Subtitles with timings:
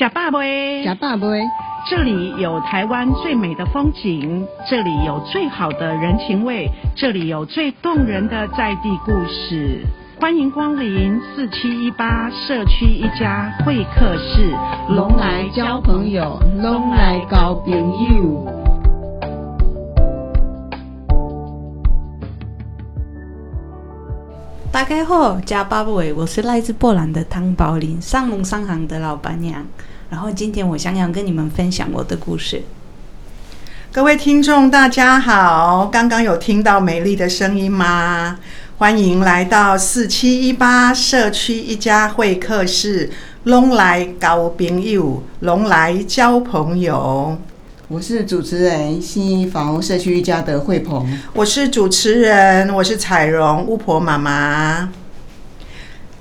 [0.00, 0.82] 呷饱未？
[0.82, 1.42] 呷饱未？
[1.90, 9.84] 这里有台湾最美的风景，这里有最好的人情味，这里有最动人的在地故事。
[10.18, 14.50] 欢迎光临四七一八社区一家会客室，
[14.88, 18.46] 拢来交朋友，拢来交朋友。
[24.72, 26.14] 大家好，呷饱未？
[26.14, 29.62] 我是来自波兰的汤宝林，上农商行的老板娘。
[30.10, 32.62] 然后今天我想想跟你们分享我的故事。
[33.92, 38.36] 各位听众，大家好，刚刚有听到美丽的声音吗？
[38.78, 43.08] 欢迎来到四七一八社区一家会客室，
[43.44, 47.38] 拢来交朋友，拢来交朋友。
[47.86, 54.88] 我是主持人新一房屋社区一家的慧鹏，我是主持人，我是彩蓉巫婆妈妈。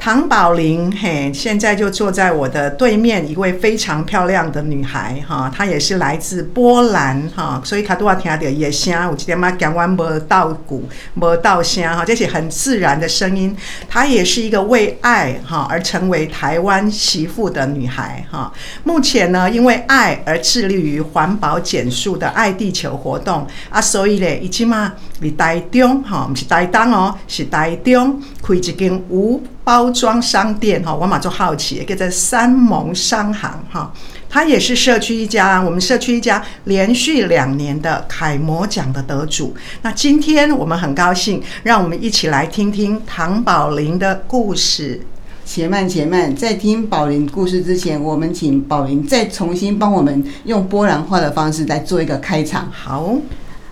[0.01, 13.53] 唐宝琳，嘿，现在就坐在我的对面，一位非常漂亮的女孩，哈，她也是来自波兰，哈，所以她都要听到叶声，我今天嘛讲完没到鼓，没到声，哈，这些很自然的声音。
[13.89, 18.49] 她也是一个为爱，哈，而成为台湾媳妇的女孩，哈。
[18.85, 33.93] 目前呢，因为爱而致力于环保减塑的爱地球活动啊，所以咧，已经嘛，离台中，哈，不是台东哦，是台中开一间屋包装商店哈，我马就好奇，叫做三盟商行哈，
[34.29, 39.55] 它也是社区一家，我们社区一家连续两年的楷模奖的得主。
[39.81, 45.01] 那今天我们很高兴，让我们一起来听听唐宝林的故事。
[45.45, 52.69] 且慢且慢，在听宝林故事之前，我们请宝林再重新帮我们用波兰话的方式来做一个开场。
[52.71, 53.15] 好，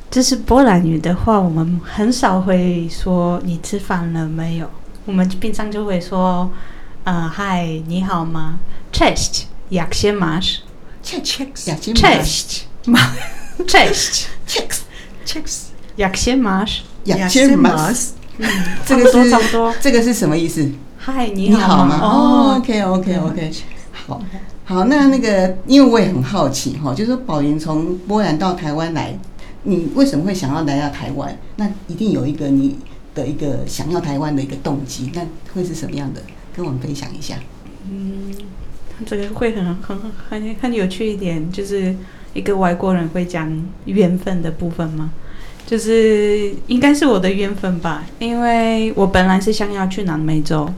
[0.10, 4.68] 这是波兰语的话，我们很少会说“你吃饭了没有”。
[5.08, 6.52] 我们平常就会说，
[7.06, 8.60] 呃，嗨，你好吗
[8.92, 10.64] ？Cześć, jak się masz?
[11.02, 11.64] Cześć,
[11.96, 12.66] Cześć,
[13.66, 14.28] Cześć,
[15.26, 16.84] Cześć, jak się masz?
[17.06, 18.10] Jak się masz?
[18.38, 18.50] 嗯，
[18.86, 19.74] 这个是差不多。
[19.80, 20.70] 这个是什么意思？
[21.00, 22.00] 嗨，你好吗？
[22.02, 23.54] 哦，OK，OK，OK。
[23.94, 24.22] 好，
[24.66, 29.18] 好，那那个，因为我也很好奇哈，就是说宝云从波兰到台湾来，
[29.64, 31.34] 你为什么会想要来到台湾？
[31.56, 32.78] 那一定有一个你。
[33.18, 36.22] 的一个想要台湾的一个动机，那会是什么样的？
[36.56, 37.36] 跟我们分享一下。
[37.90, 38.32] 嗯，
[39.06, 39.98] 这个会很很
[40.30, 41.96] 很很有趣一点，就是
[42.34, 43.52] 一个外国人会讲
[43.86, 45.12] 缘分的部分吗？
[45.66, 50.72] 就是应该是我的缘分吧，因为我本来是想要去南美洲，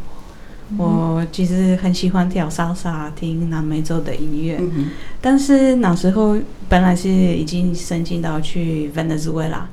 [0.72, 4.90] 嗯、我其实很喜欢跳莎莎，听南美洲的音乐，嗯、
[5.22, 6.36] 但是那时候
[6.68, 9.70] 本来是已经申请到去委内瑞拉，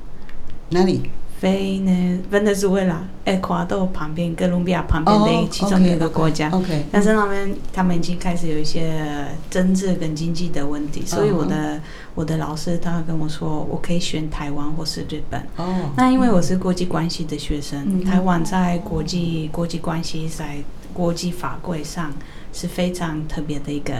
[0.69, 1.01] 哪里？
[1.39, 6.49] 非呢，委内瑞拉、厄瓜多旁边、哥伦比亚旁边的其中一个国家。
[6.49, 11.81] Oh, okay, okay, 但是他们他们已经开始有一些政治跟经济的问题，所以我的、oh,
[12.15, 15.39] 我的老师他跟我说，我可以选台湾或是日本。
[15.57, 15.65] 哦。
[15.65, 20.57] Oh, 那因为我是国际关系的学生，嗯、台湾在国际国际关系在
[20.93, 22.11] 国际法规上。
[22.57, 23.93] 是非常特别的一个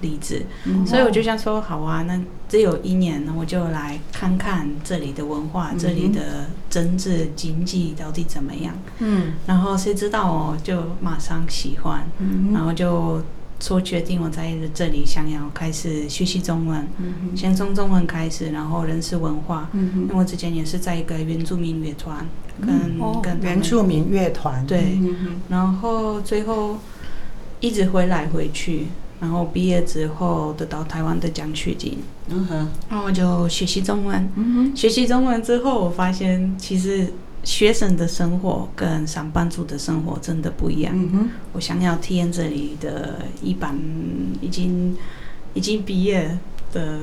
[0.00, 2.18] 例子，嗯、所以我就想说，好啊，那
[2.48, 8.72] 只有一年，我就来看看这里的文化，嗯、这里的政治经济到底怎么样。
[9.00, 13.20] 嗯，然后谁知道哦，就马上喜欢，嗯、然后就
[13.60, 19.68] 做决定，我在这里想要开始学习中文，嗯、先从中文开始，然后认识文化。
[19.72, 22.26] 嗯，因为我之前也是在一个原住民乐团，
[22.62, 26.78] 跟、嗯、跟原住民乐团，对，嗯、然后最后。
[27.64, 28.88] 一直回来回去，
[29.18, 31.96] 然后毕业之后得到台湾的奖学金，
[32.28, 34.28] 嗯哼，然后我就学习中文。
[34.36, 37.10] 嗯哼，学习中文之后，我发现其实
[37.42, 40.92] 学生的生活跟上班族的生活真的不一样。
[40.94, 43.74] 嗯哼，我想要体验这里的一般
[44.42, 44.94] 已经
[45.54, 46.38] 已经毕业
[46.74, 46.98] 的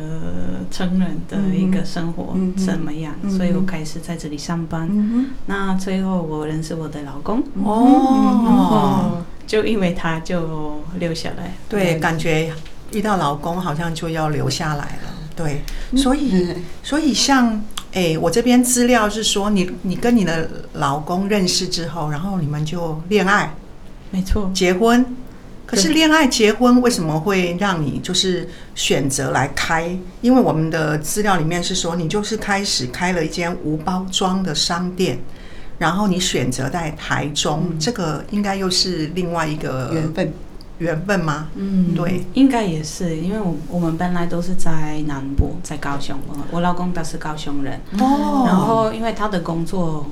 [0.70, 4.88] 成人的一个生活怎么样，嗯、所以我开始在这里上班。
[4.92, 7.42] 嗯、那最后我认识我的老公。
[7.64, 9.24] 哦。
[9.48, 12.54] 就因为他就留下来，对，感觉
[12.94, 15.62] 遇到老公好像就要留下来了，对，
[15.98, 17.62] 所以 所以像
[17.92, 23.54] 哎，我这边资料是说你你跟你的老公认识之后，然后你们就恋爱，
[24.10, 25.06] 没错，结婚，
[25.72, 29.98] 可是恋爱结婚为什么会让你就是选择来开？
[30.22, 35.18] 因为我们的资料里面是说你就是开始开了一间无包装的商店。
[35.78, 40.34] 然后你选择在台中，嗯、这个应该又是另外一个缘分，
[40.78, 41.48] 缘分吗？
[41.56, 46.16] 嗯，对，应该也是，因为我我们本来都是在南部，在高雄，
[46.52, 50.06] 我老公他是高雄人，哦，然后因为他的工作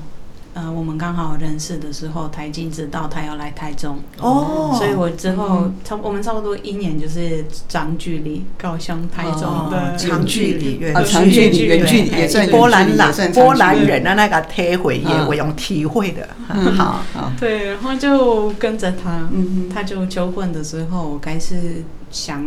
[0.52, 3.98] 呃，我们刚好认识的时候，台经知道他要来台中。
[4.18, 16.28] 哦，所以我之后差我们差不多一年就是长距离高雄台中的长距离，远长距离远距离也算波兰人，波兰人的那个体会也我用体会的，
[16.76, 17.32] 好好。
[17.38, 22.44] 对，然后就跟着他，嗯他就求婚的时候，我开始想，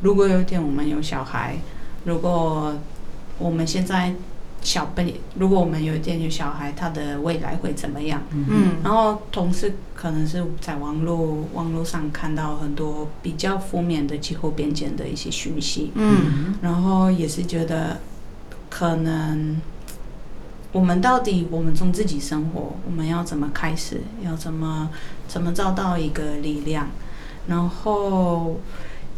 [0.00, 1.56] 如果有一天我们有小孩，
[2.04, 2.76] 如果
[3.38, 4.14] 我们现在。
[4.62, 8.22] 小辈，如果我们有一天有小孩，他的未来会怎么样？
[8.30, 17.98] 嗯，然后同时可能是在网络网络上看到很多比较负面的气候变迁的一些讯息，嗯，然后也是觉得
[18.70, 19.60] 可能
[20.70, 24.88] 我们到底我们从自己生活，我们要怎么开始，要怎么
[25.26, 26.88] 怎么找到一个力量，
[27.48, 28.60] 然后。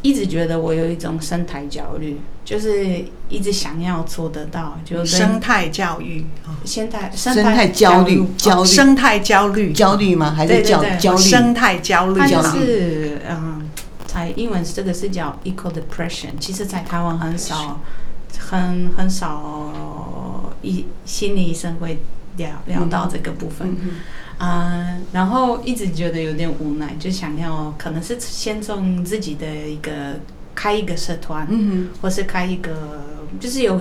[0.04, 6.26] 一直觉得我有一种生态焦虑，就是一直想要做得到，就生态教育，
[6.66, 9.72] 生态生态焦虑焦虑生态焦虑。
[9.72, 10.34] 焦虑吗？
[10.36, 11.22] 还是焦焦虑？
[11.22, 13.66] 生态焦虑，它就是嗯，
[14.04, 17.80] 在英文这个是叫 eco depression，其实在台湾很少，
[18.38, 22.00] 很很少医心理医生会
[22.36, 23.74] 聊聊到这个部分。
[23.80, 23.90] 嗯
[24.44, 30.20] 啊、呃，然后一直觉得有点无奈，就想要可能是先从自己的一个
[30.54, 32.70] 开一个社团，嗯哼，或是开一个，
[33.40, 33.80] 就是有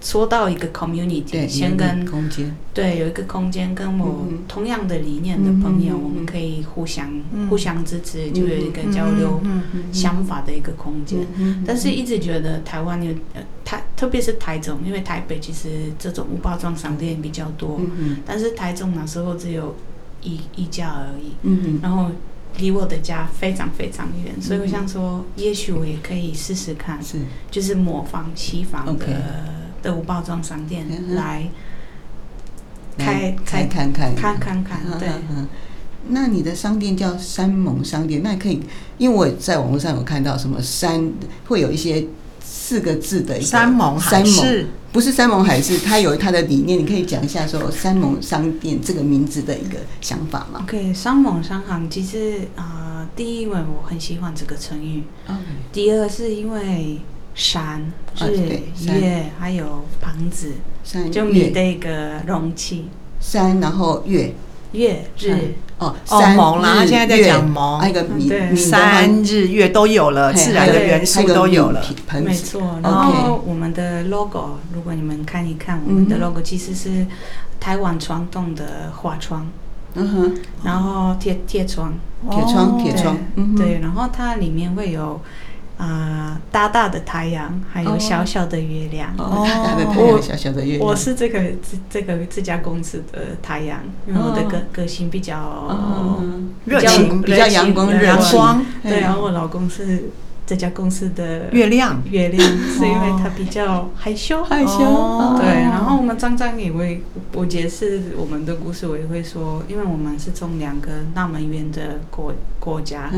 [0.00, 9.40] 说到一个 community，先跟空间，对，有一个空间跟我同样的理念的朋友，嗯、我们可以互相、嗯、互相支持，就有一个交流
[9.92, 11.26] 想法的一个空间。
[11.36, 13.12] 嗯、但是一直觉得台湾有
[13.64, 19.74] 台，特别是台中，因为台北其实这种无包装商店比较多，嗯、但是台中那时候只有
[20.22, 22.10] 一一家而已，嗯、然后
[22.58, 27.18] 离我的家非常非常远，嗯、所以我想说，也许我也可以试试看，是。
[27.50, 29.04] 就是模仿西方的。
[29.04, 29.16] Okay.
[29.82, 31.48] 的无包装商店来
[32.96, 35.08] 开开看看看看看，对。
[36.10, 38.62] 那你的商店叫山盟商店，那可以，
[38.96, 41.12] 因为我在网络上有看到什么山
[41.48, 42.06] 会有一些
[42.40, 55.34] 四个字的山盟海誓，不是山盟海誓，它有它的理念，你可以讲一下说山盟商店这个名字的一个想法吗？OK，山盟商行其实啊、呃，第一因为我很喜欢这个成语，Okay.
[55.72, 57.00] 第二是因为。
[57.38, 57.80] 山、
[58.16, 60.54] 日、月，还有房子，
[61.12, 62.88] 就你的一个容器。
[63.20, 64.34] 山，然后月、
[64.72, 65.54] 月、日。
[65.78, 71.80] 哦，山盟啦，他现在在讲盟，还有个米，山、日、月都有了，自然的元素都有了。
[72.24, 72.60] 没错。
[72.82, 77.06] 然后我们的 logo，如果你们看一看，我们的 logo 其实是
[77.60, 79.46] 台湾传统的花窗。
[79.94, 80.34] 嗯哼。
[80.64, 81.94] 然后铁铁窗，
[82.28, 83.16] 铁窗，铁窗。
[83.56, 85.20] 对，然后它里面会有。
[85.78, 89.10] 啊、呃，大大的太阳，还有小小的月亮。
[89.16, 90.86] 哦，大大的太阳，小小的月亮。
[90.86, 95.66] 我是这个这这个这家公司的太阳，因为我的个个性比较
[96.66, 98.66] 热情，比较阳光，阳光。
[98.82, 100.10] 对，然后我老公是。
[100.48, 102.42] 这家公司的月亮，月亮
[102.72, 104.78] 是因为他比较害羞，害羞。
[105.36, 107.02] 对，然后我们张张也会，
[107.34, 113.10] 我解释我们的故事，我也会说，因为我们是从两个那么远的国国家，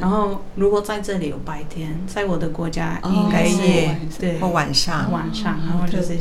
[0.00, 6.16] 然后如果在这里有白天，在我的国家应该也对，或晚上，晚上，然后就是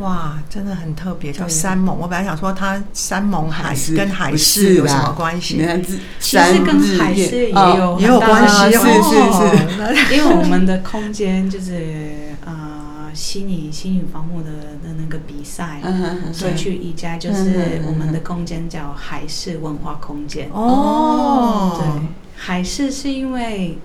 [0.00, 1.96] 哇，真的很特别，叫山盟。
[1.98, 5.56] 我本来想说，它山盟海誓跟海誓有什么关系？
[6.18, 9.10] 其实跟海誓也有也有关系，是是
[10.08, 10.14] 是。
[10.14, 14.50] 因为我们的空间就是呃，心理心理防护的
[14.82, 15.80] 的那个比赛，
[16.32, 20.48] 所以去宜家就是我们的空间叫海事文化空间。
[20.52, 23.78] 哦，对，海事是因为。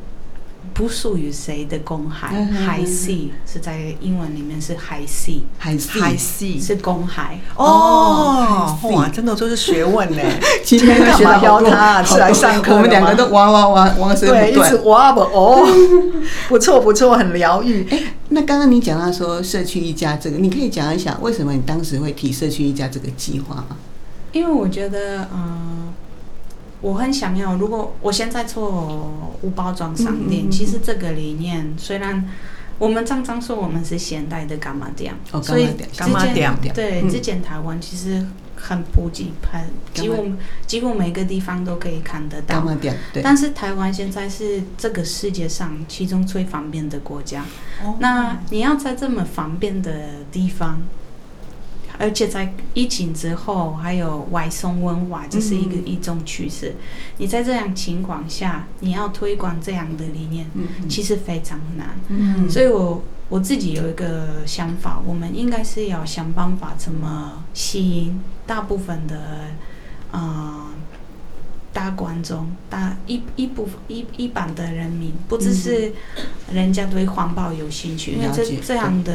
[0.77, 8.77] 不属于谁的公海，High Sea 是在英文里面是 High Sea，High Sea 是公海哦。
[8.83, 10.21] 哇，真的都是学问呢。
[10.63, 12.75] 今天干嘛邀他是来上课？
[12.75, 15.67] 我们两个都哇哇哇哇声不断，对，一直哇不哦，
[16.47, 17.87] 不错不错，很疗愈。
[17.89, 23.77] 哎，那刚刚你讲到说社区一家这个，你可以讲一下为什么你当时会提社区一家这个计划吗？
[24.31, 25.91] 因为我觉得，嗯。
[26.81, 32.23] 我很想要，如果我现在做无包装商店，嗯嗯嗯，其实这个理念虽然
[32.77, 38.23] 我们常常说我们是现代的柑仔店，哦、所以柑仔店对，之前台湾其实
[38.55, 39.61] 很普及，很
[39.93, 40.31] 几乎
[40.67, 42.63] 几乎每个地方都可以看得到。
[43.23, 47.43] 但是台湾现在是这个世界上其中最方便的国家，
[47.83, 49.91] 哦、那你要在这么方便的
[50.31, 50.81] 地方。
[51.99, 56.75] 而且在疫情之后，还有外送文化，这是一个一种趋势。
[57.17, 60.45] 你在这样情况下，你要推广这样的理念，
[60.87, 61.97] 其实非常难。
[62.49, 69.17] 所以我我自己有一个想法，我们应该是要想办法怎么吸引大部分的
[70.11, 70.71] 啊、呃、
[71.77, 75.93] 大观众、大一一部分一一般的人民，不只是
[76.51, 79.13] 人家对环保有兴趣，嗯、因为这这样的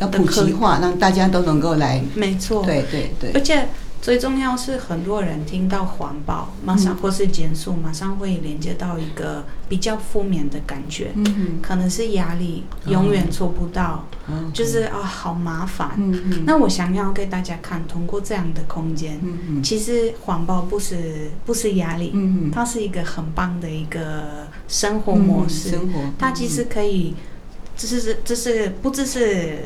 [0.00, 2.02] 要普及化，让大家都能够来。
[2.14, 3.66] 没错，对对对，而且。
[4.04, 11.62] 最重要是很多人听到环保，马上或是减速，马上会连接到一个比较负面的感觉，嗯、哼。
[11.62, 15.92] 可能是压力，永远做不到，嗯、就是啊、哦，好麻烦。
[15.96, 19.18] 嗯、哼那我想要给大家看，通过这样的空间，
[19.62, 27.14] 其实环保不是不是压力，嗯、哼它是一个很棒的一个生活模式，生活，它其实可以。
[27.76, 29.58] 这是这是不只是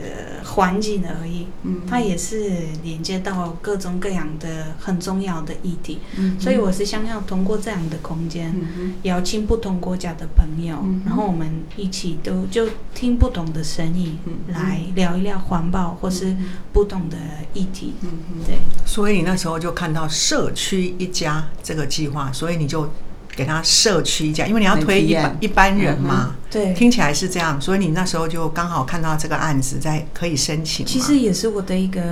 [0.44, 2.50] 环境而已，嗯、它也是
[2.82, 5.98] 连接到各种各样的很重要的议题。
[6.16, 16.34] 嗯、所以我是想要通过这样的空间，嗯、哼邀请不同国家的朋友，嗯、然后我们一起都就听不同的声音，嗯、来聊一聊环保或是
[16.72, 17.16] 不同的
[17.52, 17.92] 议题。
[18.00, 18.58] 嗯、哼对。
[18.86, 22.90] 所以你那时候就看到社区一家这个计划，所以你就。
[23.38, 30.84] 给他社区一家，因为你要推一般一般人嘛，对，听起来是这样，所以你那时候就刚好看到这个案子在可以申请。
[30.84, 32.02] 其实也是我的一个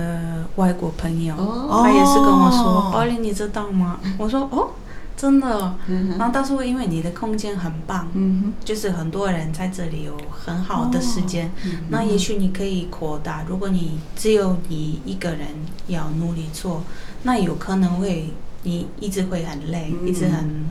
[0.54, 4.68] 外国朋友，哦、他也是跟我说：“宝玲、哦，你知道吗？”我说：“哦，
[5.16, 5.74] 真的。
[5.88, 13.44] 嗯哼”然后他说：“因为你的空间很棒，嗯哼，就是很多人在这里有很好的时间，哦嗯、那也许你可以扩大。
[13.48, 15.48] 如果你只有你一个人
[15.88, 16.84] 要努力做，
[17.24, 20.64] 那有可能会你一直会很累，嗯、一直很。”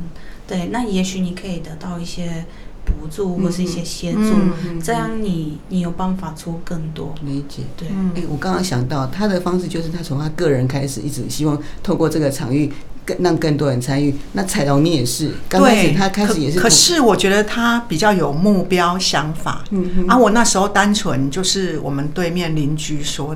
[0.48, 2.46] 对，那也许你可以得到一些
[2.86, 7.16] 补助或是一些协助，嗯嗯、这样你你有办法出更多。
[7.24, 7.88] 理解，对。
[8.16, 12.72] 哎，我刚刚想到他的方式就是他从他个人开始，一直希望透过这个场域
[13.04, 14.14] 更让更多人参与。
[14.34, 19.64] 那彩龙你也是，刚开始他开始也是可，可是我觉得他比较有目标想法。
[19.72, 23.36] 嗯哼啊，我那时候单纯就是我们对面邻居说。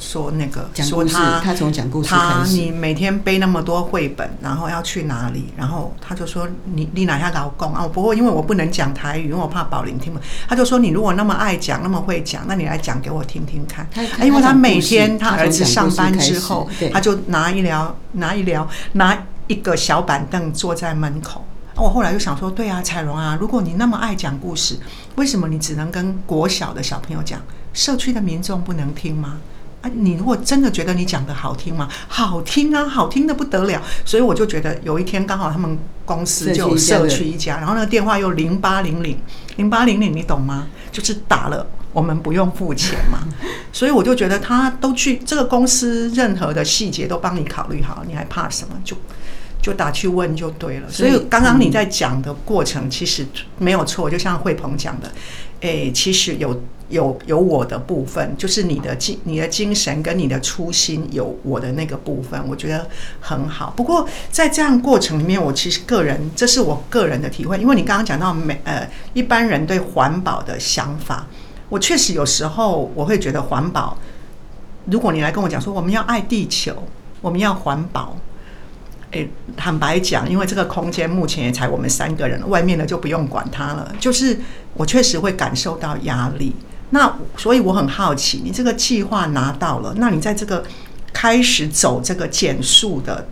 [0.00, 5.52] 说那个，说他他从讲故事他你每天背那么多绘本，然后要去哪里？
[5.56, 7.82] 然后他就说你你哪下老公啊？
[7.82, 10.18] 我不会，因为我不能讲台语，因为我怕宝玲听不。
[10.48, 13.86] 他就说你如果那么爱讲，那么会讲，那你来讲给我听听看。
[14.24, 19.16] 因为他每天他儿子上班之后，他就拿一聊拿一聊拿
[19.46, 21.44] 一个小板凳坐在门口。
[21.76, 24.78] 我后来就想说，对啊，彩蓉啊，如果你那么爱讲故事，
[25.16, 27.40] 为什么你只能跟国小的小朋友讲？
[27.72, 29.38] 社区的民众不能听吗？
[29.82, 31.88] 啊，你如果真的觉得你讲的好听吗？
[32.08, 33.82] 好听啊，好听的不得了。
[34.04, 39.18] 所以我就觉得有一天刚好他们公司就有社区一家，然后那个电话又零八零零
[39.56, 40.66] 零八零零，你懂吗？
[40.92, 43.20] 就是打了，我们不用付钱嘛。
[43.72, 48.74] 所以我就觉得他都去这个公司，任何的细节都帮你考虑好，你还怕什么？
[48.84, 48.96] 就
[49.62, 50.90] 就打去问就对了。
[50.90, 53.26] 所以刚刚你在讲的过程其实
[53.58, 55.10] 没有错，就像慧鹏讲的，
[55.60, 56.60] 诶，其实有。
[56.90, 62.84] 有有我的部分，就是你的精、你的精神跟你的初心有我的那个部分，我觉得
[63.20, 63.72] 很好。
[63.76, 71.24] 不过在这样过程里面，我其实个人，这是我个人的体会，因为你刚刚讲到每呃一般人对环保的想法，
[71.68, 73.96] 我确实有时候我会觉得环保，
[74.86, 76.74] 如果你来跟我讲说我们要爱地球，
[77.20, 78.16] 我们要环保。
[79.12, 83.92] 诶，坦白讲，因为这个空间目前也才我们三个人，外面的就不用管它了。
[83.98, 84.38] 就是
[84.74, 86.54] 我确实会感受到压力。
[86.90, 90.64] 那所以我很好奇，你这个计划拿到了，那你在这个
[91.12, 93.26] 开始走这个减速的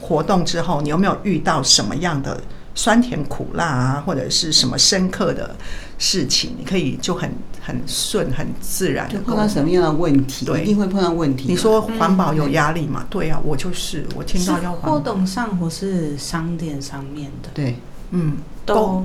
[0.00, 2.40] 活动之后，你有没有遇到什么样的
[2.76, 5.56] 酸甜苦辣啊，或者是什么深刻的
[5.98, 6.52] 事情？
[6.56, 10.46] 你可以就很很顺、很自然就碰到什么样的问题？
[10.46, 11.46] 对，一定会碰到问题。
[11.48, 13.00] 你说环保有压力吗？
[13.02, 17.76] 嗯、对啊，我就是我听到要活动上或是商店上面的，对，
[18.10, 19.04] 嗯，都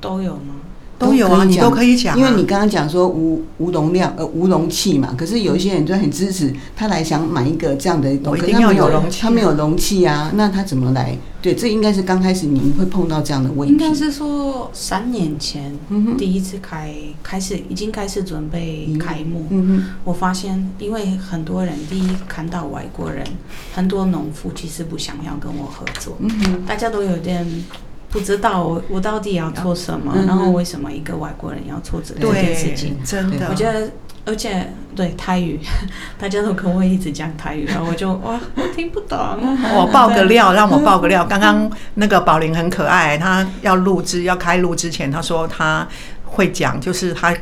[0.00, 0.54] 都有吗？
[1.00, 11.16] 都有啊，你都可以讲，因为你刚刚讲说无无容量呃无容器嘛，可是有一些人就很支持他来想买一个这样的东西，一定要有容器，他没有容器啊，那他怎么来？
[11.40, 13.72] 对，这应该是刚开始你们会碰到这样的问题。
[13.72, 15.72] 应该是说三年前
[16.18, 23.26] 第一次开开始已经开始准备开幕，嗯哼，我发现因为很多人第一看到外国人，
[23.72, 27.64] 很多农夫其实不想要跟我合作，嗯哼，大家都有点。
[28.10, 32.96] 不知道我我到底要做什么，嗯、然后为什么一个外国人要做这这件事情？
[33.04, 33.88] 真的，我觉得，
[34.24, 35.60] 而且对台语，
[36.18, 39.18] 大家都跟我一直讲台语，然后 我就哇，我听不懂。
[39.76, 41.24] 我爆个料，让我爆个料。
[41.24, 45.86] 刚刚那个宝玲很可爱，她要录制要开录之前，她说她
[46.24, 47.34] 会讲，就是他。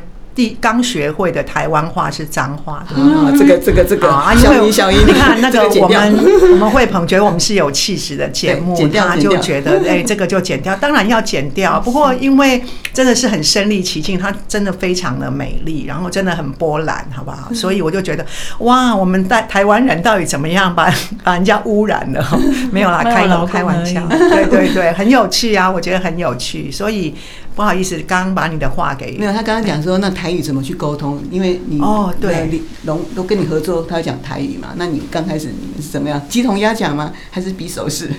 [0.61, 6.17] 刚学会的台湾话是脏话，啊这个这个这个啊，小音小英，你看那个我们
[6.51, 11.79] 我们慧鹏觉得我们是有气质的节目，他就觉得哎，这个就剪掉，当然要剪掉。
[11.79, 17.51] 不过因为真的是很身临其境，它真的非常的美丽，然后真的很波澜，好不好？
[17.53, 18.25] 所以我就觉得，
[18.59, 20.93] 哇，我们在台湾人到底怎么样把
[21.23, 22.39] 把人家污染了？
[22.71, 27.13] 没有啦，开开玩笑，对对对，很有趣啊，我觉得很有趣，所以。
[27.55, 29.33] 不好意思，刚刚把你的话给没有。
[29.33, 31.19] 他刚刚讲说，那台语怎么去沟通？
[31.31, 34.69] 因为你哦，对，李龙都跟你合作，他要讲台语嘛。
[34.75, 36.21] 那你刚开始你们是怎么样？
[36.29, 37.11] 鸡同鸭讲吗？
[37.31, 38.09] 还是比手势？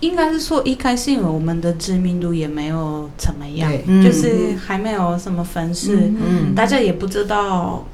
[0.00, 3.70] 应该是说一开始，因为我们的知名度也没有怎么样，
[4.02, 7.84] 就是还没有什么粉丝，嗯，大家也不知道。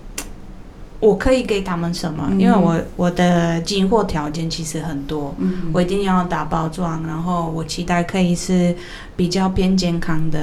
[0.99, 2.27] 我可以给他们什么？
[2.39, 8.75] 因为我我的进货条件其实很多，嗯我一定要打包装，然后我期待可以是
[9.15, 10.41] 比较偏健康的，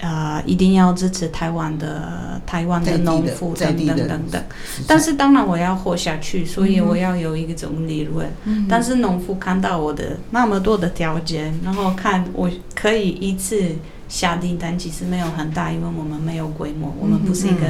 [0.00, 4.42] 呃，一定要支持台湾的台湾的农夫等等等等。
[4.86, 8.30] 但是当然我要活下去，所以我要有一种利润。
[8.68, 13.62] 但是农夫看到我的那么多的条件，然后看我可以一次
[14.08, 17.66] 下订单，其实没有很大，因为我们没有规模，我们不是一个。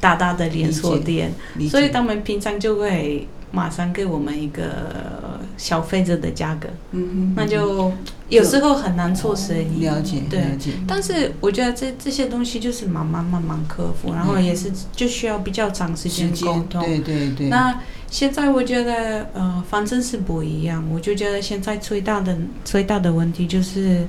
[0.00, 1.32] 大大的连锁店，
[1.68, 7.92] 所以他们平常就会马上给我们一个消费者的价格，嗯哼，那就
[8.28, 9.84] 有时候很难做生意。
[9.84, 10.72] 了解，对，了解。
[10.86, 16.82] 但是我觉得这这些东西就是慢慢慢慢克服，然后也是就需要比较长时间沟通。
[16.82, 17.48] 对对对。
[17.48, 20.84] 那现在我觉得呃，反正是不一样。
[20.92, 24.06] 我就觉得现在最大的最大的问题就是，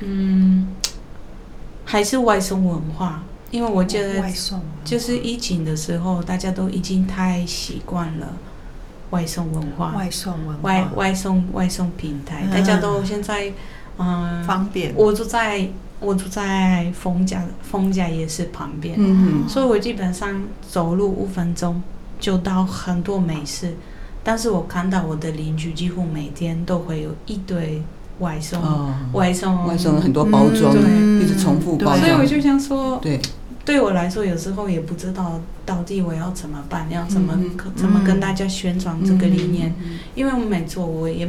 [0.00, 0.68] 嗯，
[1.84, 3.22] 还是外送文化。
[3.54, 4.20] 因为我觉得，
[4.84, 8.26] 就是疫情的时候，大家都已经太习惯了
[9.10, 13.52] 外送文化，外送文化，外外送外送平台，大家都现在
[13.96, 14.92] 嗯方便。
[14.96, 15.68] 我住在
[16.00, 21.80] 我住在丰家，丰家夜市旁边，嗯，所以我基本上走路五分钟
[22.18, 23.72] 就到很多美食。
[24.24, 27.80] 但是我看到我的邻居几乎每天都会有一堆
[28.18, 28.60] 外送，
[29.12, 30.74] 外送外送很多包装，
[31.20, 33.20] 一直重复包装，所以我就想说，对。
[33.64, 37.38] 对我来说，有时候也不知道到底我要怎么办，要怎么
[37.74, 39.74] 怎么跟大家宣传这个理念。
[40.14, 41.26] 因为我没做，我也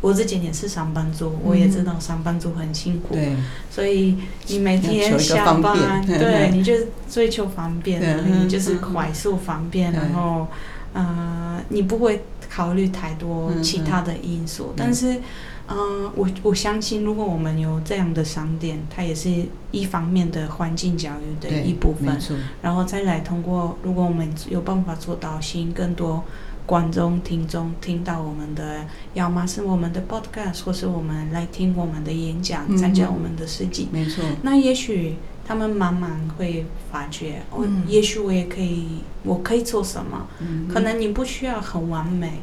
[0.00, 3.14] 我之前也是上班族，我也知道上班族很辛苦。
[3.14, 3.34] 对，
[3.70, 4.16] 所以
[4.46, 6.72] 你每天下班，对，你就
[7.10, 10.46] 追求方便，你就是快速方便，然后
[10.92, 15.20] 呃，你不会考虑太多其他的因素，但是。
[15.66, 19.30] 嗯，我我相信，如果我们有这样的商店，它也是
[19.70, 22.18] 一方面的环境教育的一部分。
[22.60, 26.22] 然后再来通过，如果我们有办法做到吸引更多
[26.66, 33.88] 观众、听众听到我们的，要么是我们的 podcast，或是我们来听我们的演讲，参加我们的设计。
[33.90, 34.22] 没错。
[34.42, 40.26] 那也许他们慢慢会发觉，哦，也许我也可以，我可以做什么？
[40.70, 42.40] 可能你不需要很完美，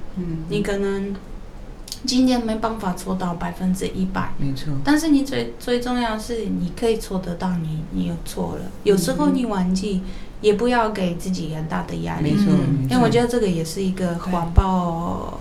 [0.50, 1.16] 你可能。
[2.04, 4.74] 今天没办法做到百分之一百，没错。
[4.84, 8.62] 但是你最最重要是，你可以做得到你，你你有做了。
[8.84, 10.02] 有时候你忘记，
[10.42, 12.32] 也不要给自己很大的压力。
[12.32, 12.52] 没错，
[12.90, 15.40] 因为我觉得这个也是一个环保。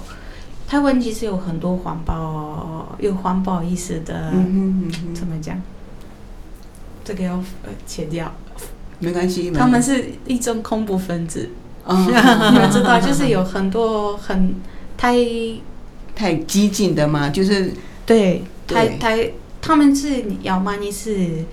[0.69, 4.31] 台湾其实有很多环保有环保意识的，
[5.15, 5.61] 怎么讲？
[7.03, 7.43] 这个要
[7.87, 8.31] 切掉，
[8.99, 9.51] 没关系。
[9.51, 11.49] 他们是一种恐怖分子，
[11.89, 14.55] 你们知道，就是有很多很
[14.97, 15.17] 太。
[16.21, 17.31] 太激进的吗？
[17.31, 17.73] 就是
[18.05, 19.31] 对，太太，
[19.63, 21.47] 他们是要么你是。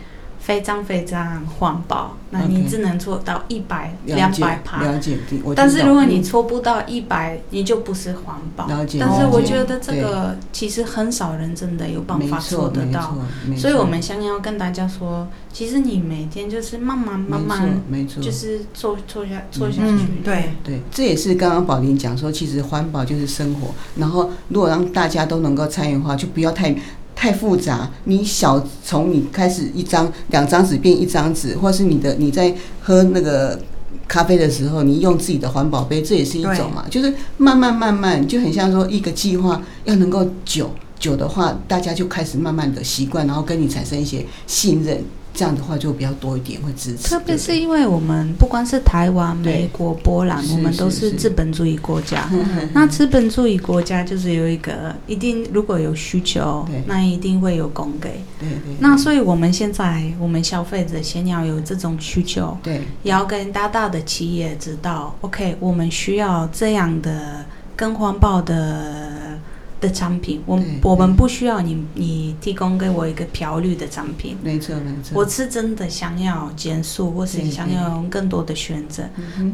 [0.48, 4.82] 非常非常环保，那你只能做到一百两百趴。
[4.82, 5.18] 了解，
[5.54, 8.66] 但是如果你做不到一百，你就不是环保。
[8.68, 8.98] 了解。
[8.98, 13.18] 但是我觉得这个其实很少人真的有办法做得到。
[13.58, 20.24] 所以我们想要跟大家说，其实你每天就是慢慢慢慢，没错，就是做做下做下去。
[20.24, 23.76] 对对，这也是刚刚宝林讲说，其实环保就是生活。
[23.98, 26.74] 然后如果让大家都能够参与的话，就不要太。
[27.20, 33.60] 太复杂，你小从你开始一张两张纸变一张纸，或是你的你在喝那个
[34.08, 45.04] 咖啡的时候，你用自己的环保杯，这也是一种嘛，就是慢慢慢慢就很像说一个计划要能够久久的话，大家就开始慢慢的习惯，然后跟你产生一些信任。
[45.38, 52.28] 这样的话就比较多一点会支持，特别是因为我们不光是台湾、美国、波兰，我们都是资本主义国家。
[52.74, 58.20] 那资本主义国家就是有一个一定，如果有需求，那一定会有供给。
[58.40, 58.76] 对对。
[58.80, 67.46] 那所以我们现在，我们消费者先要有这种需求，对，也要跟大大的企业知道，OK，我们需要这样的
[67.76, 69.38] 更环保的。
[69.80, 74.38] 的产品，我我们不需要你，你提供给我一个漂绿的产品。
[74.42, 79.04] 没错没错，我是真的想要减速，或是想要用更多的选择。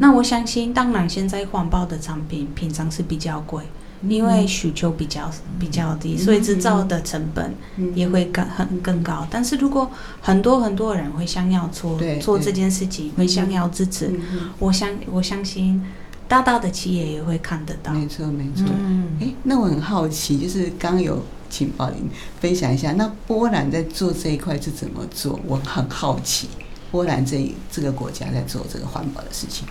[0.00, 3.62] 那我相信，当然现在环保的产品平常是比较贵，
[4.08, 7.54] 因为需求比较比较低，所以制造的成本
[7.94, 9.26] 也会更很更高。
[9.30, 14.10] 但是如果很多很多人会想要做做这件事情，会想要支持，
[14.58, 15.82] 我相我相信
[16.26, 17.92] 大大的企业也会看得到。
[17.92, 18.64] 没错没错。
[18.68, 22.08] 嗯哎，那我很好奇，就是刚刚有请宝琳
[22.40, 25.38] 分享一下，那波兰在做这一块是怎么做？
[25.46, 26.48] 我很好奇，
[26.90, 29.66] 波兰这这个国家在做这个环保的事情。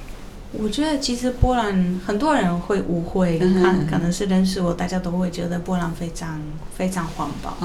[0.54, 6.40] 我觉得其实波兰很多人会误会，看可能是认识我，大家都会觉得波兰非常
[6.76, 7.58] 非常环保。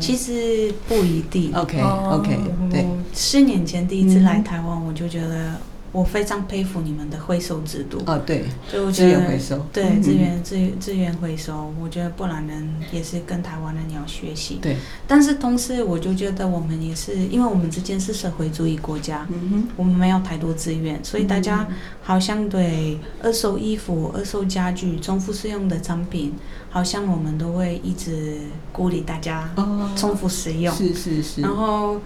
[0.00, 1.54] 其实不一定。
[1.54, 2.38] OK OK，
[2.70, 2.86] 对。
[3.14, 5.60] 十年前第一次来台湾，我就觉得。
[5.92, 8.00] 我非常佩服你们的回收制度。
[8.06, 14.58] 哦，对，就我觉得资源回收，对资源资资源回收，我觉得波兰人也是跟台湾人要学习。
[14.62, 14.76] 对，
[15.08, 21.66] 但是同时我就觉得我们也是，因为我们之间是社会主义国家，嗯哼，我们没有太多资源，所以大家
[22.02, 26.34] 好像对二手衣服、二手家具、重复使用的产品，
[26.70, 28.38] 好像我们都会一直
[28.72, 29.50] 鼓励大家
[29.96, 32.00] 重复使用，是是是，然后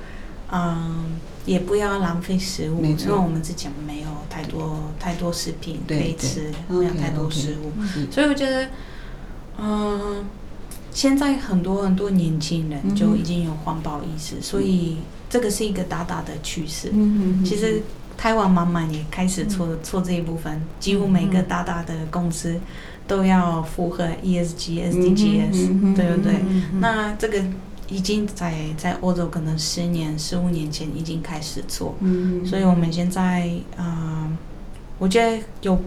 [0.50, 1.20] 嗯。
[1.46, 7.70] 也不要浪费食物，因为我们之前没有太多太多食品可以吃，没有太多食物，
[8.10, 8.68] 所以我觉得，
[9.58, 10.24] 嗯，
[10.90, 14.96] 现在很多很多年轻人就已经有环保意识，所以
[15.28, 16.90] 这个是一个大大的趋势。
[17.44, 17.82] 其实
[18.16, 22.58] 台湾慢慢也开始做做这一部分，几乎每个大大的公司
[23.06, 26.42] 都要符合 ESG、SDGs，对不对？
[26.80, 27.44] 那这个。
[27.88, 34.38] 已经在在欧洲可能十年、十五年前已经开始做，嗯、所以我们现在啊、呃，
[34.98, 35.78] 我觉得有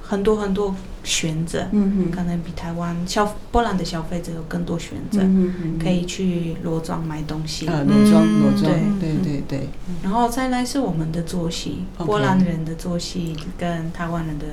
[0.00, 9.12] 很多很多选择，嗯、可能比台湾消波兰的消费者有更多选择，嗯、可以去裸庄买东西，啊，裸庄裸庄，对。
[9.12, 9.68] 对对对。
[10.02, 14.46] 然后再来是我们的作息，嗯、波兰人的作息跟台湾人的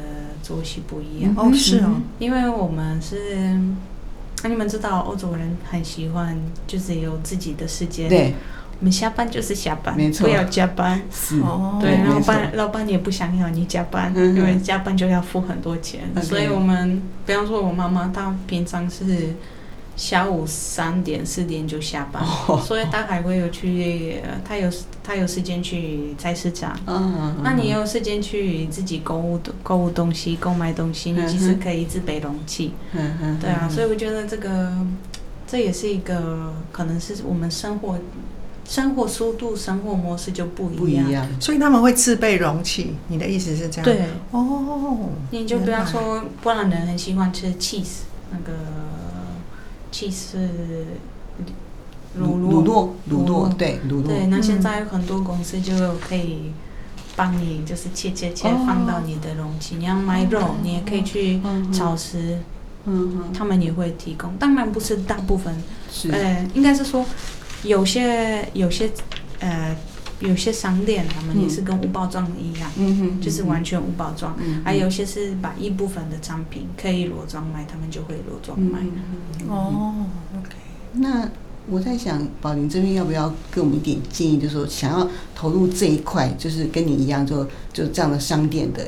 [0.44, 3.58] 作息不一样，哦是哦，因为我们是。
[4.44, 8.08] 那你们知道欧洲人很喜欢，就是有自己的时间。
[8.10, 8.34] 对，
[8.80, 11.02] 我们下班就是下班，没错，不要加班。
[11.12, 11.40] 是，
[11.82, 16.02] 对，老板老板也不想要你加班，因为加班就要付很多钱。
[16.22, 19.36] 所以我们，比方说，我妈妈她平常是。
[20.00, 24.72] 下午三点四点就下班，oh, 所以他还会有去，他有
[25.04, 26.74] 他有时间去菜市场。
[26.88, 32.74] Uh 那你有时间去自己购物购物东西购买东西，你其实可以自备容器。
[32.96, 33.42] Uh huh.
[33.42, 34.72] 对啊，所以我觉得这个
[35.46, 38.00] 这也是一个可能是我们生活
[38.64, 41.04] 生活速度、生活模式就不一样。
[41.04, 42.96] 不一样，所以他们会自备容器。
[43.10, 43.84] 你的意思是这样？
[43.84, 48.54] 对哦，你就不要说波兰人很喜欢吃 cheese 那个。
[49.92, 50.50] 其实，
[52.16, 56.52] 乳乳酪乳酪对乳酪对，那现在很多公司就可以
[57.16, 59.76] 帮你，就是切切切放到你的容器。
[59.78, 61.42] 你要买肉，你也可以去
[61.74, 62.40] 超市，
[62.86, 64.36] 嗯，他们也会提供。
[64.38, 65.56] 当然不是大部分，
[66.12, 67.06] 呃，应该是说
[67.64, 68.90] 有些有些
[69.40, 69.76] 呃。
[70.20, 74.36] 有些商店他们也是跟无包装一样，嗯哼，就是完全无包装。
[74.66, 78.80] 还有些是把一部分的商品可以裸装卖，他们就会裸装卖。
[79.48, 80.06] 哦
[80.38, 80.56] ，OK。
[80.94, 81.30] 那
[81.70, 84.38] 我在想，宝林这边要不要给我们一点建议？
[84.38, 88.86] 就是说，想要投入这一块，就是跟你一样做就这样的商店的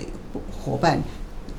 [0.51, 1.01] 伙伴，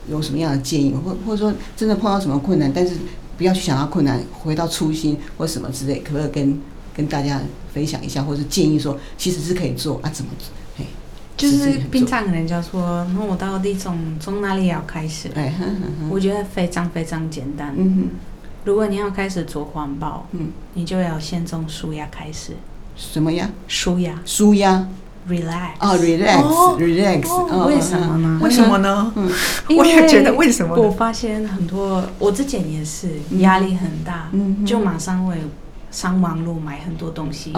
[0.07, 0.93] 有什么样的建议？
[0.93, 2.95] 或或者说，真的碰到什么困难，但是
[3.39, 6.61] 不要去想到困难，回到初心或什么之类，可不可以跟？
[6.95, 7.41] 跟大家
[7.73, 10.49] 分享一下，或者建议说，其实是可以做啊，怎么做？
[10.77, 10.85] 嘿，
[11.37, 15.29] 就是平常人家说，那我到底从从哪里要开始？
[15.35, 15.53] 哎，
[16.11, 17.75] 我觉得非常非常简单。
[17.77, 18.09] 嗯哼，
[18.65, 22.53] 如果你要开始做环保，嗯，你就要先从舒压开始。
[22.95, 23.51] 什么呀？
[23.67, 24.21] 舒压。
[24.25, 24.87] 舒压。
[25.29, 25.71] Relax。
[25.79, 27.67] 哦，relax，relax。
[27.69, 28.41] 为什么呢？
[28.43, 29.13] 为什么呢？
[29.15, 29.31] 嗯，
[29.79, 30.75] 我也觉得为什么？
[30.75, 35.37] 我发现很多，我之前也是压力很大，嗯，就马上会。
[35.93, 37.53] 上网路买很多东西，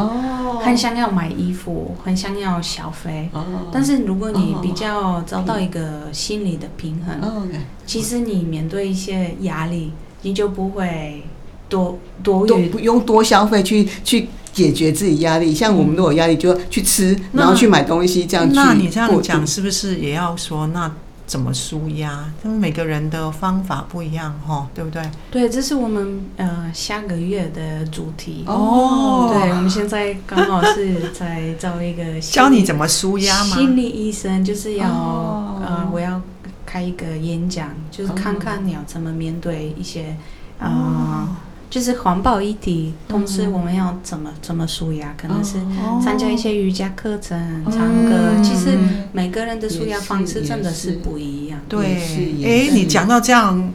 [0.62, 3.30] 很想要买衣服，很想要消费。
[3.72, 7.48] 但是如果你比较找到一个心理的平衡，
[7.86, 9.92] 其实你面对一些压力，
[10.22, 11.22] 你就不会
[11.68, 15.54] 多多多不用多消费去去解决自己压力。
[15.54, 18.52] 像我们都有压力，就去吃，然后去买东西这样。
[18.52, 20.90] 那你这样讲是不是也要说那？
[21.26, 22.30] 怎么舒压？
[22.42, 25.02] 他们每个人的方法不一样，哈，对不对？
[25.30, 29.30] 对，这是我们呃下个月的主题哦。
[29.32, 33.56] 对，我们现在刚好是在找一个教你怎么舒压吗？
[33.56, 36.20] 心理医生就是要、哦、呃，我要
[36.66, 40.16] 开一个演讲，就是看看你要怎么面对一些
[40.58, 40.66] 啊。
[40.66, 41.28] 呃哦
[41.74, 45.12] 就是环保议题，同时我们要怎么怎么舒压？
[45.20, 45.58] 可能是
[46.00, 48.40] 参加一些瑜伽课程、唱歌。
[48.44, 48.78] 其实
[49.10, 51.58] 每个人的舒压方式真的是不一样。
[51.68, 51.98] 对，
[52.44, 53.72] 哎，你讲到这样，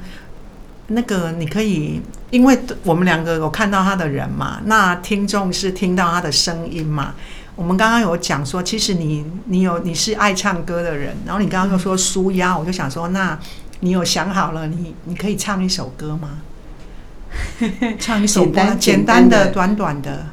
[0.88, 2.00] 那个你可以，
[2.32, 7.16] 因为我们两个有看到他的人嘛，那听众是听到他的声音嘛。
[7.58, 13.38] 我们刚刚有讲说，其实你你有你是爱唱歌的人，然后你刚刚又说舒压，我就想说，那
[13.82, 16.30] 你有想好了，你你可以唱一首歌吗？
[18.00, 20.28] 唱一首歌，简单的、短短的，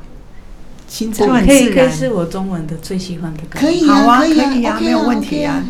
[0.89, 5.63] 清唱，可以可以是我中文的最喜欢的歌，可以好啊，可以啊，没有问题啊。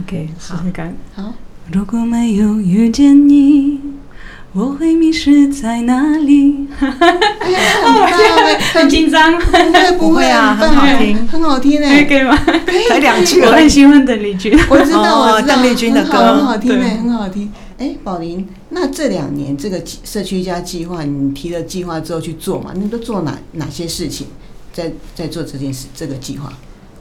[0.00, 0.94] OK，试试看。
[1.14, 1.34] 好，
[1.72, 3.78] 如果没有遇见你，
[4.52, 6.66] 我会迷失在哪里？
[8.72, 9.38] 很紧张，
[9.98, 12.22] 不会啊，很好听，很好听诶，可以。
[12.22, 12.36] 吗？
[12.88, 16.18] 才两句，我很喜欢邓丽君，我知道，我知道，邓丽君的歌。
[16.34, 17.52] 很好听诶，很好听。
[17.84, 22.72] 哎，宝林，那这两年这个社区家计划，你提了计划之后去做嘛？
[22.74, 24.26] 你都做哪哪些事情，
[24.72, 26.50] 在在做这件事这个计划？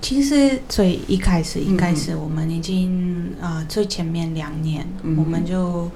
[0.02, 5.89] 其实最一开始，一开始我们已经啊、呃，最前面两年，嗯、我们就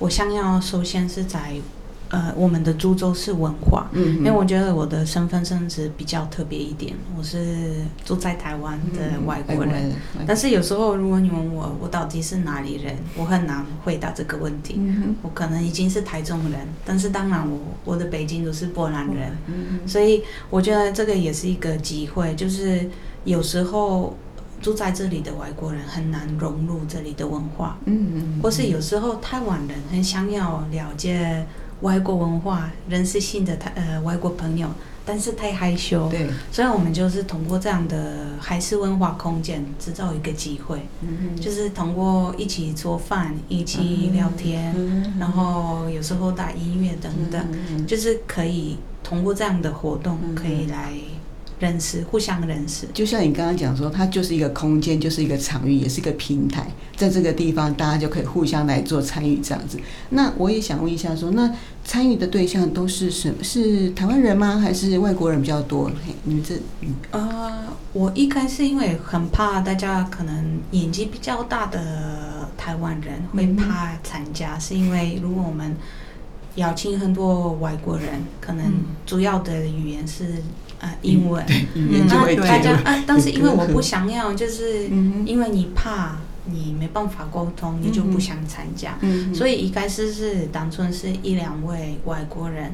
[0.00, 1.54] 我想要首先是在。
[2.10, 7.72] 呃，我们的株洲是文化，嗯，因为我觉得我的身份甚至比较特别一点，我是
[8.04, 9.90] 住在台湾的外国人。
[10.16, 14.74] 嗯、但是有时候如果你问我，我到底是哪里人，我很难回答这个问题。
[14.78, 22.88] 嗯、我可能已经是台中人，但是当然我我的北京都是波兰人，嗯、所以我觉得这个也是一个机会，就是
[23.24, 24.14] 有时候
[24.62, 31.44] 住在这里的外国人很难融入这里的文化，嗯，或是有时候台湾人很想要了解。
[31.84, 34.66] 外国文化，认识新的他呃外国朋友，
[35.04, 37.96] 但是太害羞，对，所以我们就是通过这样的
[38.40, 50.90] 海事文化空间制造一个机会，嗯哼，就是通过一起做饭，一起聊天，嗯、然后有时候打音乐等等，嗯、就是可以通过这样的活动可以来。
[51.60, 59.78] 认识，互相认识，就像你刚刚讲说，它就是一个空间，就是一个场域，也是一个平台，在这个地方，大家就可以互相来做参与这样子。
[60.10, 61.50] 那我也想问一下说，那
[61.84, 63.42] 参与的对象都是什么？
[63.42, 64.58] 是台湾人吗？
[64.58, 65.90] 还是外国人比较多？
[66.24, 66.56] 你们这……
[66.82, 75.76] 嗯、呃，我一开始因为很怕大家可能年纪比较大的台湾人会怕参加，嗯、是因为如果我们
[76.56, 78.64] 邀请很多外国人，可能
[79.06, 80.42] 主要的语言是。
[80.84, 81.42] 啊，英文，
[81.72, 84.86] 嗯，那大家啊， 但是因为我不想要，就是
[85.24, 88.98] 因为你怕你没办法沟通，你就不想参加，
[89.32, 92.70] 所以一开始是单纯是一两位外国人，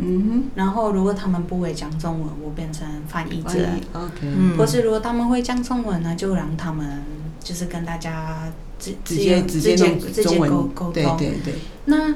[0.57, 7.05] 然后如果他们不会讲中文，我变成翻译者，OK，或是如果他们会讲中文呢，就让他们
[7.39, 11.29] 就是跟大家直直接直接直接沟沟通，对对。
[11.45, 11.55] 对。
[11.85, 12.13] 那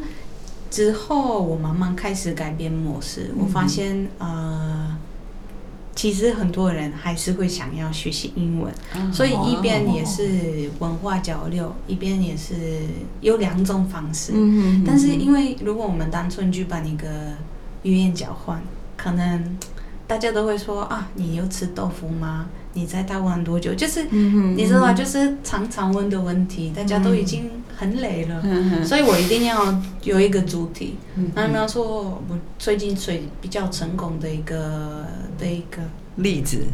[0.72, 4.96] 之后我慢慢开始改变模式，我发现呃。
[5.94, 12.54] 其实很多人还是会想要学习英文，嗯、所以一边也是文化交流，哦、一边也是
[13.20, 14.33] 有两种方式。
[14.35, 17.07] 嗯哼嗯哼，但是因为如果我们单纯去办一个
[17.85, 18.61] 语言交换，
[18.96, 19.57] 可能
[20.06, 22.46] 大家都会说啊，你有吃豆腐吗？
[22.74, 23.72] 你在台湾多久？
[23.72, 30.96] 就是、嗯、你知道，就是常常问的问题，大家都已经很累了，嗯、所以我一定要有一个主题。
[31.34, 35.06] 那比方说，我最近最比较成功的一个
[35.38, 35.80] 的一个
[36.16, 36.64] 例子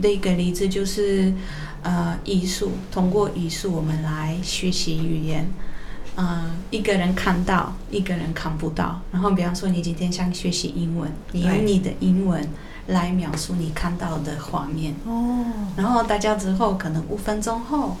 [0.00, 1.34] 的一个例子就是，
[1.82, 5.46] 呃，艺术，通过艺术我们来学习语言。
[6.16, 9.00] 呃，一个人看到，一个人看不到。
[9.12, 12.46] 然后比方说，你今天想学习英文，你用你的英文。
[12.90, 14.94] 来描述你看到的画面。
[15.06, 15.44] 哦，
[15.76, 17.96] 然后大家之后可能五分钟后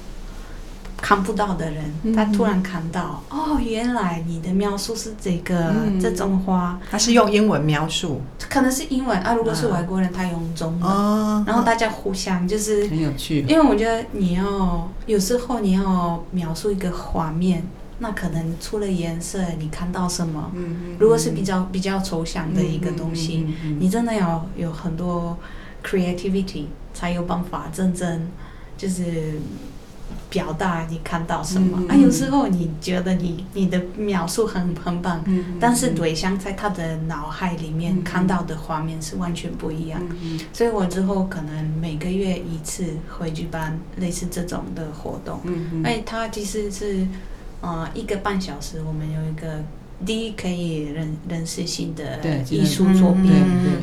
[0.96, 11.42] 看不到的人，他突然看到哦，原来你的描述是这个这种花，他是用英文描述，可能是英文啊，如果是外国人，他用中文，哦。
[11.46, 17.64] 然后大家互相就是很有趣，因为我觉得你要有时候你要描述一个画面。
[18.02, 20.50] 那可能除了颜色，你看到什么？
[20.54, 23.46] 嗯嗯、如果是比较比较抽象的一个东西，
[23.78, 25.38] 你真的要有很多
[25.84, 28.26] creativity 才有办法真正
[28.78, 29.38] 就是
[30.30, 31.86] 表达你看到什么。
[31.90, 35.22] 啊，有时候你觉得你你的描述很很棒，
[35.60, 40.00] 但是对象在他的脑海里面看到的画面是完全不一样。
[40.54, 45.38] 所以我之后可能每个月一次会举办类似这种的活动。
[45.44, 47.06] 嗯嗯、哎，他其实是。
[47.60, 49.62] 呃，一个半小时，我们有一个
[50.06, 52.18] 第一可以认认识新的
[52.48, 53.30] 艺术作品，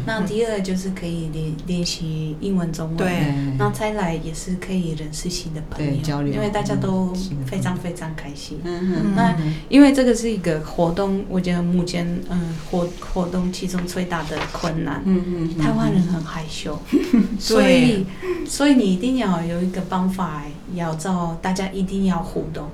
[0.08, 7.14] 那第二就是可以练练习英文、中文，对，那再来也是可以认识新的朋友，交流，因为大家都
[7.46, 8.60] 非常非常开心。
[8.64, 9.38] 嗯，那
[9.70, 16.80] 因为这个是一个活动，我觉得目前嗯活活动其中最大的困难，嗯嗯，台湾人很害羞，
[17.38, 18.08] 所以
[18.48, 20.42] 所以你一定要有一个方法，
[20.74, 22.68] 要找大家一定要互动。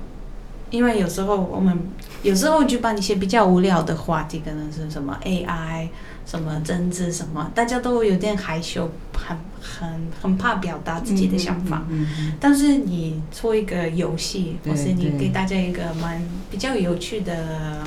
[0.74, 1.78] 因为有时候我们
[2.22, 5.88] 有时候举办一些比较无聊的话题，可能是什么 AI。
[6.26, 9.86] 什么政治什么，大家都有点害羞，很很
[10.22, 11.84] 很怕表达自己的想法。
[11.90, 17.86] 嗯嗯嗯嗯、但是你做一个游戏，或是你给大家一个蛮比较有趣的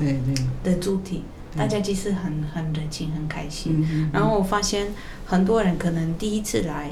[0.63, 1.23] 的主题，
[1.57, 3.83] 大家其实很很热情，很开心。
[4.13, 4.85] 然后我发现
[5.25, 6.91] 很多人可能第一次来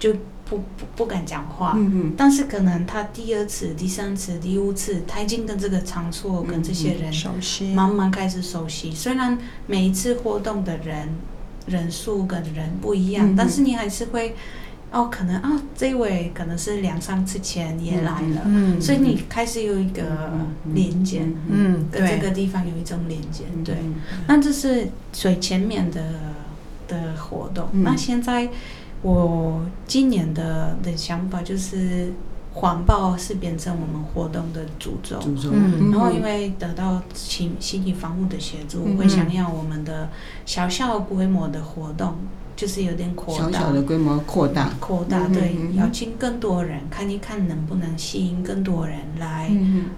[0.00, 0.12] 就。
[0.50, 8.92] 不不不敢讲话，嗯嗯，但是可能他第二次、第三次、第五次，他已经跟这个场所、跟这些人熟悉，慢慢开始熟悉。
[8.92, 11.08] 虽然每一次活动的人
[11.68, 14.34] 人数跟人不一样，嗯、但是你还是会
[14.90, 20.32] 哦，可能啊、哦，这位可能是两三次前也来了，嗯，所以你开始有一个
[20.74, 23.76] 连接，嗯，跟这个地方有一种连接，对。
[24.26, 26.02] 那这是最前面的
[26.88, 28.50] 的活动，嗯、那现在。
[29.02, 32.12] 我今年的的想法就是，
[32.52, 35.18] 环保是变成我们活动的主轴。
[35.20, 35.50] 主轴。
[35.52, 35.90] 嗯。
[35.90, 40.08] 然后因为得到心心理防护的协助，嗯、会想要我们的
[40.44, 42.14] 小小规模的活动。
[42.60, 49.50] 就是有点扩大，小小的规模扩大，扩大，对，邀请更多人，看一看能不能吸引更多人来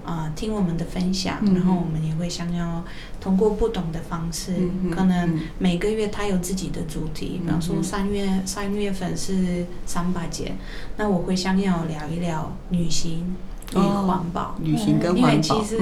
[0.05, 2.85] 啊听我们的分享，然后我们也会想要
[3.21, 4.53] 通过不同的方式，
[4.95, 10.55] 可能每个月他有自己的主题，比方说三月三月份是三八节，
[10.97, 13.35] 那我会想要聊一聊旅行
[13.73, 15.81] 与环保，旅行跟环保，因为其实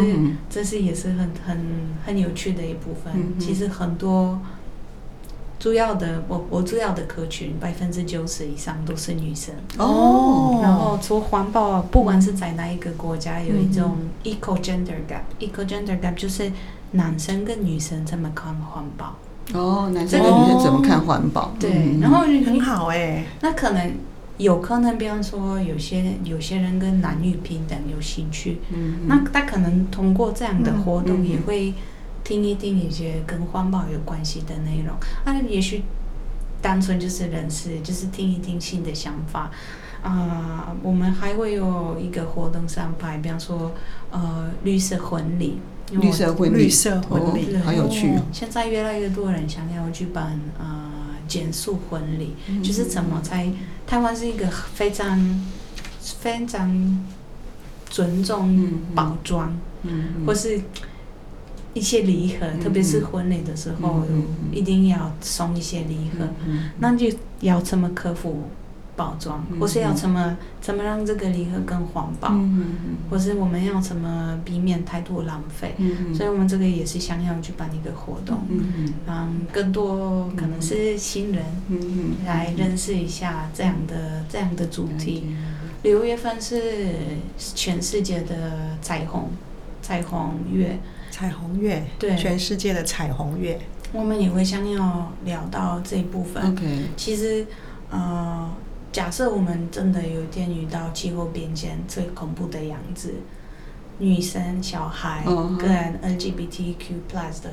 [0.49, 1.61] 这是也是很很
[2.07, 4.41] 很有趣的一部分，其实很多。
[5.61, 10.59] 主要的，我我主要的客群百分之九十以上都是女生哦。
[10.63, 15.21] 然后做环保，不管是在哪一个国家，有一种 eco gender gap。
[15.39, 16.51] eco gender gap 就是
[16.93, 19.15] 男生跟女生怎么看环保？
[19.53, 21.53] 哦，男生跟女生怎么看环保？
[21.61, 23.27] 对，然后很好哎。
[23.43, 23.93] 那可能
[24.39, 31.75] 有可能，比方说有些有些人跟男女平等有兴趣，嗯，那他可能通过这样的活动也会。
[32.31, 35.83] 听一听一些跟环保有关系的内容，啊，也许
[36.63, 39.51] 单纯就是认识，就是听一听新的想法。
[40.01, 43.73] 啊、呃，我们还会有一个活动上排，比方说，
[44.13, 45.59] 呃，绿色婚礼，
[45.91, 48.23] 绿色婚礼，绿色婚礼，好有趣哦。
[48.33, 50.89] 现在越来越多人想要举办呃
[51.27, 53.51] 减速婚礼，嗯、就是怎么在
[53.89, 55.19] 台湾是一个非常
[56.01, 57.05] 非常
[57.91, 60.61] 尊重包装，嗯嗯、或是。
[61.73, 64.03] 一些礼盒，特别是婚礼的时候，
[64.53, 66.27] 一定要送一些礼盒。
[66.79, 67.07] 那就
[67.41, 68.45] 要怎么克服
[68.97, 72.35] 包装，或是要怎么怎么让这个礼盒更环保，
[73.09, 75.75] 或是我们要怎么避免太多浪费。
[76.13, 78.41] 所以我们这个也是想要去办一个活动，
[79.07, 81.45] 让更多可能是新人
[82.27, 85.25] 来认识一下这样的这样的主题。
[85.83, 86.95] 六月份是
[87.55, 89.31] 全世界的彩虹
[89.81, 90.79] 彩虹月。
[91.21, 93.61] 彩虹月，对，全世界的彩虹月，
[93.93, 96.43] 我们也会想要聊到这一部分。
[96.51, 97.47] OK，其实，
[97.91, 98.51] 呃，
[98.91, 103.13] 假设我们真的有一天遇到气候变迁最恐怖的样子，
[103.99, 105.23] 女生、小孩
[105.59, 107.51] 跟 LGBTQ plus 的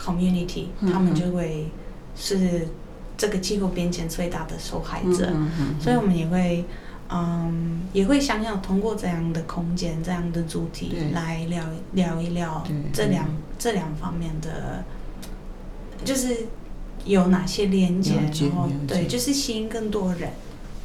[0.00, 1.72] community，他们就会
[2.14, 2.68] 是
[3.16, 5.32] 这个气候变迁最大的受害者，
[5.80, 6.58] 所以我们也会。
[6.60, 6.64] 嗯，
[7.92, 13.26] 也会想要通过这样的空间、这样的主题来聊聊一聊这两
[13.58, 14.84] 这两方面的，
[16.04, 16.46] 就是
[17.06, 20.30] 有哪些连接，然后对，就是吸引更多人。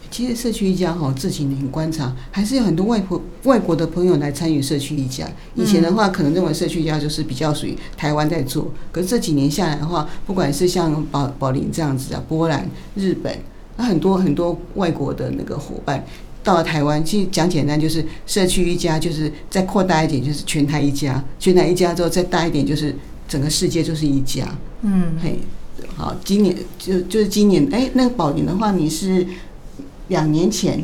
[0.09, 5.27] 其实社区一家哈，这几年观察，还是有很多外国外国的朋友来参与社区一家。
[5.55, 13.37] 以前的话，可能认为社区一家就是比较属于台湾在做，可是这几年下来的话，不管是像宝宝林这样子啊，波兰、日本。
[13.75, 16.05] 那很多很多外国的那个伙伴
[16.43, 22.95] 到了台湾，其实讲简单就是社区一家，就是再扩大一点就是全台一家，全台一家之后再大一点就是
[23.27, 24.45] 整个世界就是一家。
[24.81, 25.39] 嗯，嘿，
[25.95, 29.25] 好，今年就就是今年，哎，那个宝林的话，你是
[30.09, 30.83] 两年前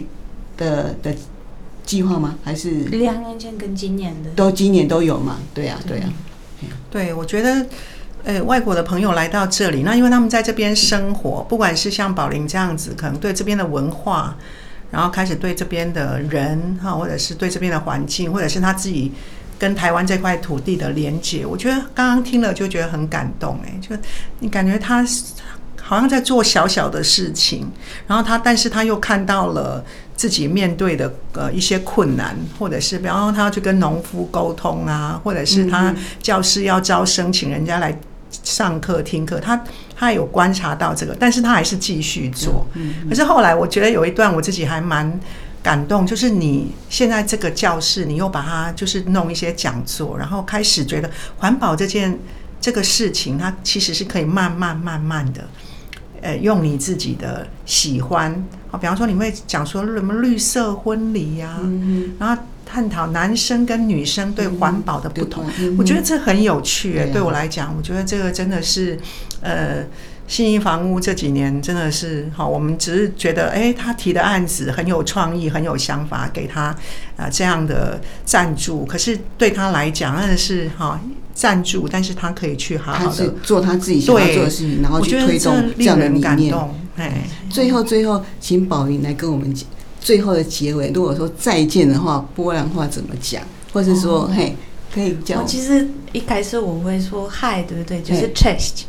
[0.57, 1.13] 的的
[1.85, 2.37] 计划吗？
[2.43, 5.39] 还是两年前跟今年的都今年都有嘛？
[5.53, 6.09] 对呀，对呀，
[6.89, 7.67] 对，我觉得。
[8.25, 14.35] 呃，外国的朋友来到这里，那因为他们在这边生活，不管是像宝林这样子，可能对这边的文化，
[14.91, 19.13] 然后开始对这边的人哈，或者是对这边的环境，或者是他自己
[19.57, 23.95] 跟台湾这块土地的连接，我觉得刚刚听了就觉得很感动哎，就
[24.39, 25.03] 你感觉他
[25.81, 27.71] 好像在做小小的事情，
[28.05, 29.83] 然后他但是他又看到了
[30.15, 37.97] 自己面对的呃一些困难，或者是比方说他要去跟农夫沟通啊，或者是他教师要招生，请人家来。
[38.31, 39.61] 上课听课，他
[39.95, 42.65] 他有观察到这个，但是他还是继续做。
[43.09, 45.19] 可是后来我觉得有一段我自己还蛮
[45.61, 52.17] 感动，就是你现在这个教室，你又把它就是弄一些讲座，然后开始觉得环保这件
[52.61, 55.47] 这个事情，它其实是可以慢慢慢慢的，
[56.21, 58.31] 呃，用你自己的喜欢。
[58.71, 62.39] 啊，比方说你会讲说什么绿色婚礼呀、啊，嗯、然后
[62.69, 67.05] 探讨男生跟女生对环保的不同，嗯、我觉得这很有趣、欸。
[67.05, 68.99] 对，对我来讲，我觉得这个真的是
[69.41, 69.83] 呃。
[70.29, 76.65] 信义房屋这几年真的是好，我们只是觉得，哎，他提的案子很有创意，很有想法，给他
[77.17, 78.85] 啊这样的赞助。
[78.85, 81.01] 可是对他来讲，那是哈
[81.33, 86.55] 赞助，但是他可以去好好的做他自己想要做的事情，然后去推动这样的理念。
[86.97, 89.67] 哎，最后最后，请宝云来跟我们讲
[89.99, 90.91] 最后的结尾。
[90.93, 93.41] 如果说再见的话，波兰话怎么讲？
[93.71, 94.55] 或是说，哦、嘿，
[94.93, 95.45] 可以讲。
[95.45, 98.01] 其实一开始我会说嗨，对不对？
[98.01, 98.83] 就是 chest。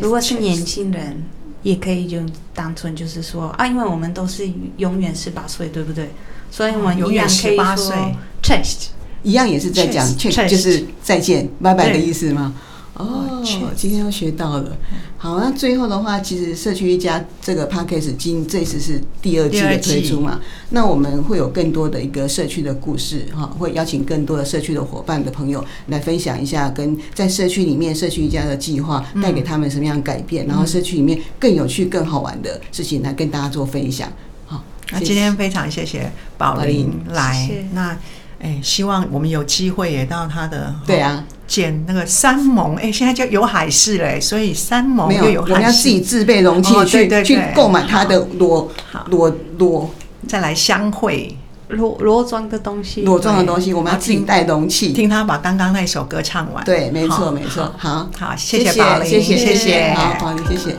[0.00, 1.22] 如果是年轻人，
[1.62, 2.18] 也可以就
[2.52, 4.48] 单纯就是说啊，因为我们都是
[4.78, 6.10] 永远十八岁，对不对？
[6.50, 7.94] 所以我们永远十八岁。
[8.42, 8.88] chest
[9.22, 12.52] 一样也是在讲 chest 就是再见，拜拜的意思吗？
[12.94, 13.42] 哦，
[13.74, 14.76] 今天又学到了。
[15.18, 20.38] 好，那最后的话，其实社区一家这个 p a c k a g e 今这次是第二季的推出嘛？
[20.70, 34.08] 那我们会有更多的一个社区的故事哈，会邀请更多的社区的伙伴的朋友来分享一下，跟在社区里面社区一家的计划带给他们什么样改变，然后社区里面更有趣、更好玩的事情来跟大家做分享。
[34.46, 37.98] 好，那今天非常谢谢宝林来，那。
[38.40, 42.76] 哎，希望我们有机会也到他的对啊，捡那个山盟。
[42.76, 48.70] 哎，现在叫有海事嘞，所以山盟又有海事，我们要自己自备容器去、哦、去购买它的裸
[49.10, 49.90] 裸裸，
[50.28, 51.36] 再来相会。
[51.68, 56.62] 裸裸装的东西，裸装的东西，我们要自己带容器，听他把刚刚那首歌唱完。
[56.62, 59.36] 对，没错没错，好好，谢谢宝林，谢谢。
[59.36, 60.76] 谢谢，好，宝林谢谢。